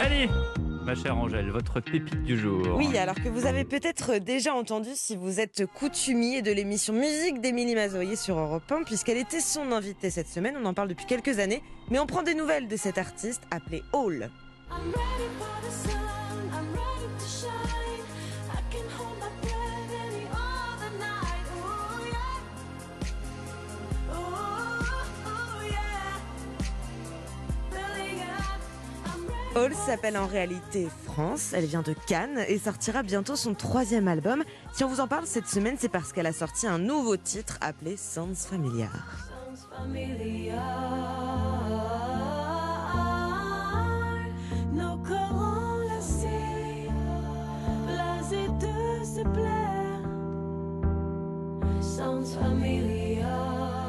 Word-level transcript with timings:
Allez, 0.00 0.28
ma 0.84 0.94
chère 0.94 1.16
Angèle, 1.16 1.50
votre 1.50 1.80
pépite 1.80 2.22
du 2.22 2.38
jour. 2.38 2.76
Oui, 2.76 2.96
alors 2.98 3.14
que 3.14 3.28
vous 3.28 3.46
avez 3.46 3.64
peut-être 3.64 4.18
déjà 4.18 4.54
entendu 4.54 4.90
si 4.94 5.16
vous 5.16 5.40
êtes 5.40 5.66
coutumier 5.66 6.42
de 6.42 6.52
l'émission 6.52 6.92
Musique 6.92 7.40
d'Émilie 7.40 7.74
Mazoyer 7.74 8.16
sur 8.16 8.38
Europe 8.38 8.70
1, 8.70 8.82
puisqu'elle 8.84 9.18
était 9.18 9.40
son 9.40 9.72
invitée 9.72 10.10
cette 10.10 10.28
semaine. 10.28 10.56
On 10.62 10.66
en 10.66 10.74
parle 10.74 10.88
depuis 10.88 11.06
quelques 11.06 11.38
années, 11.38 11.62
mais 11.90 11.98
on 11.98 12.06
prend 12.06 12.22
des 12.22 12.34
nouvelles 12.34 12.68
de 12.68 12.76
cet 12.76 12.98
artiste 12.98 13.42
appelé 13.50 13.82
Hall. 13.92 14.30
Hall 29.56 29.74
s'appelle 29.74 30.18
en 30.18 30.26
réalité 30.26 30.86
France, 31.04 31.54
elle 31.54 31.64
vient 31.64 31.80
de 31.80 31.94
Cannes 32.06 32.44
et 32.46 32.58
sortira 32.58 33.02
bientôt 33.02 33.36
son 33.36 33.54
troisième 33.54 34.06
album. 34.06 34.44
Si 34.74 34.84
on 34.84 34.88
vous 34.88 35.00
en 35.00 35.08
parle 35.08 35.26
cette 35.26 35.48
semaine, 35.48 35.76
c'est 35.78 35.88
parce 35.88 36.12
qu'elle 36.12 36.26
a 36.26 36.34
sorti 36.34 36.66
un 36.66 36.78
nouveau 36.78 37.16
titre 37.16 37.56
appelé 37.62 37.96
Sounds 37.96 38.46
Familiar. 38.46 38.92
familiar. 52.38 52.85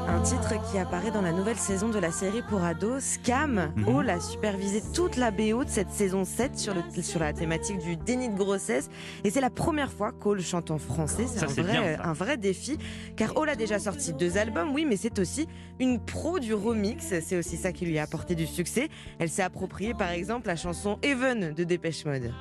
Un 0.08 0.22
titre 0.22 0.54
qui 0.70 0.78
apparaît 0.78 1.10
dans 1.10 1.20
la 1.20 1.32
nouvelle 1.32 1.58
saison 1.58 1.90
de 1.90 1.98
la 1.98 2.10
série 2.10 2.40
pour 2.40 2.64
ados, 2.64 3.04
Scam. 3.04 3.72
Mhm. 3.76 3.88
Hall 3.88 4.08
a 4.08 4.20
supervisé 4.20 4.82
toute 4.94 5.16
la 5.16 5.30
BO 5.30 5.64
de 5.64 5.68
cette 5.68 5.90
saison 5.90 6.24
7 6.24 6.58
sur, 6.58 6.74
le, 6.74 7.02
sur 7.02 7.20
la 7.20 7.34
thématique 7.34 7.78
du 7.78 7.96
déni 7.96 8.30
de 8.30 8.36
grossesse. 8.36 8.88
Et 9.22 9.30
c'est 9.30 9.42
la 9.42 9.50
première 9.50 9.92
fois 9.92 10.12
qu'Hall 10.12 10.40
chante 10.40 10.70
en 10.70 10.78
français. 10.78 11.26
C'est 11.26 11.44
un, 11.44 11.62
vrai, 11.62 11.98
un 12.02 12.12
vrai 12.14 12.38
défi. 12.38 12.78
Car 13.16 13.36
Hall 13.36 13.50
a 13.50 13.54
déjà 13.54 13.78
sorti 13.78 14.14
deux 14.14 14.38
albums, 14.38 14.72
oui, 14.72 14.86
mais 14.88 14.96
c'est 14.96 15.18
aussi 15.18 15.46
une 15.78 16.00
pro 16.00 16.38
du 16.38 16.54
remix. 16.54 17.04
C'est 17.20 17.36
aussi 17.36 17.58
ça 17.58 17.72
qui 17.72 17.84
lui 17.84 17.98
a 17.98 18.04
apporté 18.04 18.34
du 18.34 18.46
succès. 18.46 18.88
Elle 19.18 19.28
s'est 19.28 19.42
appropriée 19.42 19.92
par 19.92 20.10
exemple 20.10 20.46
la 20.46 20.56
chanson 20.56 20.98
Even 21.02 21.52
de 21.52 21.64
Dépêche 21.64 22.06
Mode. 22.06 22.32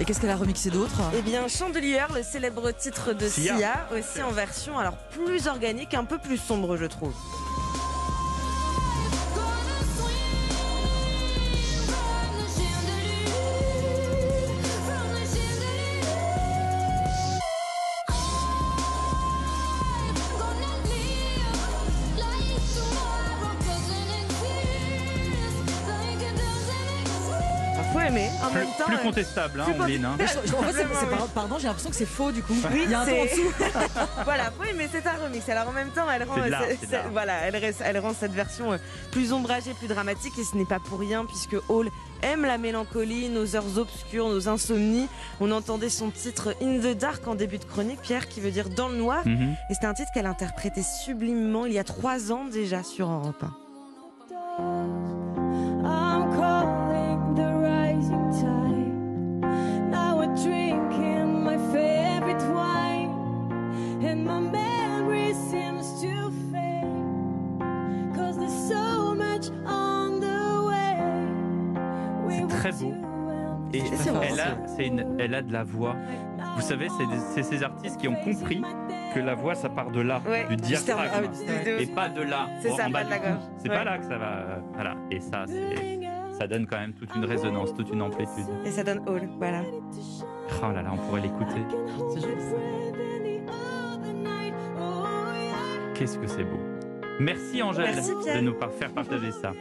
Et 0.00 0.04
qu'est-ce 0.06 0.18
qu'elle 0.18 0.30
a 0.30 0.36
remixé 0.36 0.70
d'autre? 0.70 0.98
Eh 1.14 1.20
bien, 1.20 1.46
Chandelier, 1.46 2.06
le 2.14 2.22
célèbre 2.22 2.70
titre 2.72 3.12
de 3.12 3.28
Sia. 3.28 3.58
Sia, 3.58 3.86
aussi 3.92 4.22
en 4.22 4.30
version 4.30 4.78
alors 4.78 4.96
plus 5.10 5.46
organique, 5.46 5.92
un 5.92 6.04
peu 6.04 6.16
plus 6.16 6.38
sombre, 6.38 6.78
je 6.78 6.86
trouve. 6.86 7.12
Aimer. 28.00 28.28
En 28.42 28.48
Plus, 28.50 28.58
même 28.60 28.68
temps, 28.78 28.84
plus 28.86 28.94
euh, 28.96 28.98
contestable, 28.98 29.60
hein, 29.60 29.66
Ombline, 29.78 30.04
hein. 30.04 30.16
C'est- 30.18 30.26
c'est 30.46 31.06
par- 31.10 31.26
Pardon, 31.28 31.56
j'ai 31.58 31.66
l'impression 31.66 31.90
que 31.90 31.96
c'est 31.96 32.06
faux 32.06 32.32
du 32.32 32.42
coup. 32.42 32.54
Oui, 32.72 32.82
Il 32.84 32.90
y 32.90 32.94
a 32.94 33.00
un 33.00 33.04
c'est- 33.04 33.20
en 33.20 33.24
dessous. 33.24 33.52
voilà, 34.24 34.52
oui, 34.60 34.68
mais 34.76 34.88
c'est 34.90 35.06
un 35.06 35.24
remix. 35.24 35.48
Alors 35.48 35.68
en 35.68 35.72
même 35.72 35.90
temps, 35.90 36.06
elle 36.10 36.24
rend, 36.24 36.34
C'est 36.36 36.42
c'est- 36.50 36.78
c'est 36.80 36.86
c'est- 36.86 36.92
l'art. 36.96 37.10
voilà, 37.12 37.32
elle, 37.84 37.98
rend 37.98 38.12
cette 38.18 38.32
version 38.32 38.72
euh, 38.72 38.78
plus 39.12 39.32
ombragée, 39.32 39.72
plus 39.74 39.88
dramatique, 39.88 40.32
et 40.38 40.44
ce 40.44 40.56
n'est 40.56 40.64
pas 40.64 40.78
pour 40.80 40.98
rien 40.98 41.24
puisque 41.24 41.56
Hall 41.68 41.88
aime 42.22 42.42
la 42.44 42.58
mélancolie, 42.58 43.28
nos 43.28 43.56
heures 43.56 43.78
obscures, 43.78 44.28
nos 44.28 44.48
insomnies. 44.48 45.08
On 45.40 45.50
entendait 45.52 45.88
son 45.88 46.10
titre 46.10 46.54
In 46.62 46.78
the 46.80 46.96
Dark 46.98 47.26
en 47.26 47.34
début 47.34 47.58
de 47.58 47.64
chronique, 47.64 48.00
Pierre, 48.02 48.28
qui 48.28 48.40
veut 48.40 48.50
dire 48.50 48.68
dans 48.68 48.88
le 48.88 48.96
noir, 48.96 49.22
Mhm. 49.26 49.54
et 49.70 49.74
c'était 49.74 49.86
un 49.86 49.94
titre 49.94 50.10
qu'elle 50.12 50.26
interprétait 50.26 50.82
sublimement 50.82 51.64
il 51.66 51.72
y 51.72 51.78
a 51.78 51.84
trois 51.84 52.30
ans 52.32 52.44
déjà 52.44 52.82
sur 52.82 53.08
Europe 53.10 53.42
1. 53.42 53.52
C'est 72.28 72.46
très 72.48 72.72
beau. 72.72 72.94
Et 73.72 73.82
elle 74.22 74.40
a, 74.40 74.82
une- 74.82 75.16
elle 75.20 75.34
a 75.34 75.42
de 75.42 75.52
la 75.52 75.62
voix. 75.64 75.94
Vous 76.56 76.62
savez, 76.62 76.88
c'est 77.34 77.42
ces 77.42 77.62
artistes 77.62 77.96
qui 78.00 78.08
ont 78.08 78.14
compris 78.16 78.62
que 79.14 79.20
la 79.20 79.34
voix, 79.34 79.54
ça 79.54 79.68
part 79.68 79.90
de 79.90 80.00
là, 80.00 80.20
Ouais. 80.28 80.46
du 80.48 80.56
diaphragme, 80.56 81.10
ah 81.14 81.18
oui, 81.22 81.82
et 81.82 81.86
pas 81.86 82.08
de 82.08 82.22
là, 82.22 82.48
C'est 82.60 82.70
ça, 82.70 82.88
pas 82.90 83.04
de 83.04 83.10
la 83.10 83.18
gorge. 83.18 83.38
C'est 83.58 83.68
Ouais. 83.70 83.76
pas 83.76 83.84
là 83.84 83.98
que 83.98 84.04
ça 84.04 84.18
va. 84.18 84.26
euh, 84.26 84.58
Voilà. 84.74 84.94
Et 85.10 85.20
ça, 85.20 85.44
ça 86.38 86.46
donne 86.46 86.66
quand 86.66 86.78
même 86.78 86.92
toute 86.92 87.14
une 87.14 87.24
résonance, 87.24 87.72
toute 87.74 87.90
une 87.90 88.02
amplitude. 88.02 88.46
Et 88.64 88.70
ça 88.70 88.82
donne 88.84 89.00
Hall, 89.08 89.28
voilà. 89.38 89.62
Oh 90.62 90.72
là 90.72 90.82
là, 90.82 90.90
on 90.92 90.96
pourrait 90.96 91.22
l'écouter. 91.22 91.62
C'est 92.14 92.20
Qu'est-ce 96.00 96.16
que 96.16 96.26
c'est 96.26 96.44
beau. 96.44 96.58
Merci 97.20 97.62
Angèle 97.62 97.94
Merci, 97.94 98.12
de 98.12 98.40
nous 98.40 98.54
faire 98.78 98.90
partager 98.90 99.30
ça. 99.32 99.52